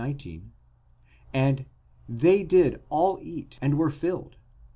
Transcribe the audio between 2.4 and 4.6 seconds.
did all eat and were filled (v.